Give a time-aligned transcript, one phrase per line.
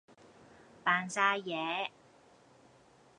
[0.83, 1.91] 扮曬嘢